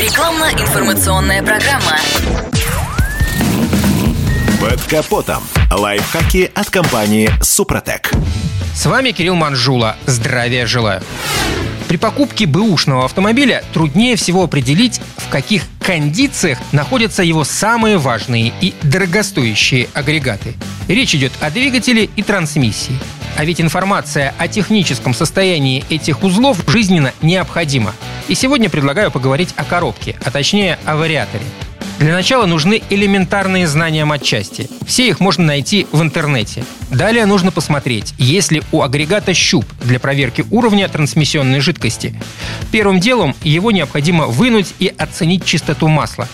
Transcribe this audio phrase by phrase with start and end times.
[0.00, 1.98] Рекламно-информационная программа.
[4.58, 5.42] Под капотом.
[5.70, 8.10] Лайфхаки от компании «Супротек».
[8.74, 9.96] С вами Кирилл Манжула.
[10.06, 11.02] Здравия желаю.
[11.86, 18.72] При покупке бэушного автомобиля труднее всего определить, в каких кондициях находятся его самые важные и
[18.82, 20.54] дорогостоящие агрегаты.
[20.88, 22.98] Речь идет о двигателе и трансмиссии.
[23.36, 27.92] А ведь информация о техническом состоянии этих узлов жизненно необходима.
[28.30, 31.42] И сегодня предлагаю поговорить о коробке, а точнее о вариаторе.
[31.98, 34.70] Для начала нужны элементарные знания матчасти.
[34.86, 36.64] Все их можно найти в интернете.
[36.90, 42.14] Далее нужно посмотреть, есть ли у агрегата щуп для проверки уровня трансмиссионной жидкости.
[42.70, 46.28] Первым делом его необходимо вынуть и оценить чистоту масла.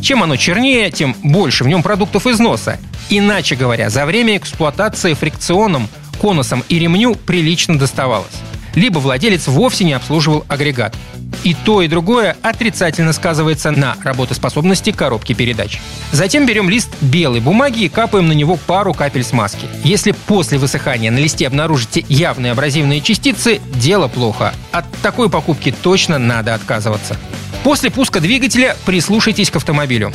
[0.00, 2.78] Чем оно чернее, тем больше в нем продуктов износа.
[3.10, 5.88] Иначе говоря, за время эксплуатации фрикционом,
[6.20, 8.30] конусом и ремню прилично доставалось.
[8.74, 10.96] Либо владелец вовсе не обслуживал агрегат.
[11.44, 15.80] И то, и другое отрицательно сказывается на работоспособности коробки передач.
[16.12, 19.66] Затем берем лист белой бумаги и капаем на него пару капель смазки.
[19.82, 24.54] Если после высыхания на листе обнаружите явные абразивные частицы, дело плохо.
[24.70, 27.16] От такой покупки точно надо отказываться.
[27.64, 30.12] После пуска двигателя прислушайтесь к автомобилю.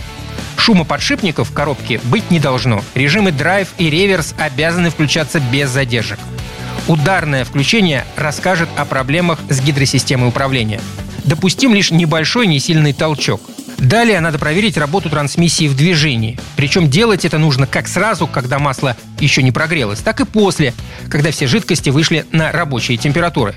[0.58, 2.84] Шумоподшипников в коробке быть не должно.
[2.94, 6.19] Режимы драйв и реверс обязаны включаться без задержек.
[6.88, 10.80] Ударное включение расскажет о проблемах с гидросистемой управления
[11.28, 13.42] допустим лишь небольшой несильный толчок.
[13.78, 16.39] Далее надо проверить работу трансмиссии в движении.
[16.56, 20.73] Причем делать это нужно как сразу, когда масло еще не прогрелось, так и после,
[21.09, 23.53] когда все жидкости вышли на рабочие температуры.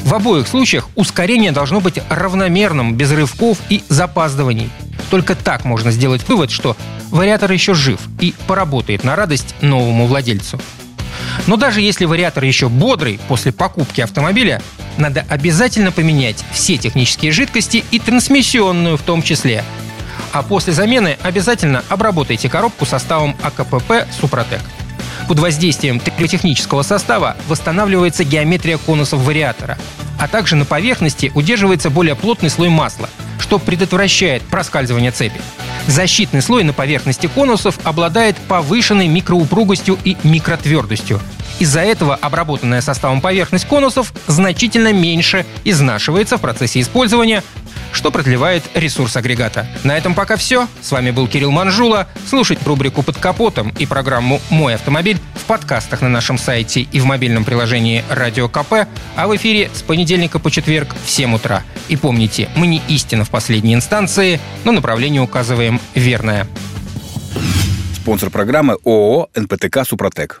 [0.00, 4.70] В обоих случаях ускорение должно быть равномерным, без рывков и запаздываний.
[5.10, 6.76] Только так можно сделать вывод, что
[7.10, 10.60] вариатор еще жив и поработает на радость новому владельцу.
[11.46, 14.62] Но даже если вариатор еще бодрый после покупки автомобиля,
[14.98, 19.64] надо обязательно поменять все технические жидкости и трансмиссионную в том числе.
[20.32, 24.60] А после замены обязательно обработайте коробку составом АКПП «Супротек».
[25.26, 29.78] Под воздействием технического состава восстанавливается геометрия конусов вариатора,
[30.18, 33.08] а также на поверхности удерживается более плотный слой масла,
[33.38, 35.40] что предотвращает проскальзывание цепи.
[35.86, 41.20] Защитный слой на поверхности конусов обладает повышенной микроупругостью и микротвердостью,
[41.58, 47.42] из-за этого обработанная составом поверхность конусов значительно меньше изнашивается в процессе использования,
[47.92, 49.66] что продлевает ресурс агрегата.
[49.84, 50.68] На этом пока все.
[50.80, 52.06] С вами был Кирилл Манжула.
[52.28, 57.06] Слушать рубрику «Под капотом» и программу «Мой автомобиль» в подкастах на нашем сайте и в
[57.06, 58.86] мобильном приложении «Радио КП»,
[59.16, 61.62] а в эфире с понедельника по четверг в 7 утра.
[61.88, 66.46] И помните, мы не истина в последней инстанции, но направление указываем верное.
[67.96, 70.40] Спонсор программы ООО «НПТК Супротек».